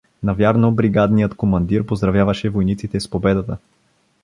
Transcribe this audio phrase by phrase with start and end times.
[0.23, 3.57] Навярно бригадният командир поздравяваше войниците с победата.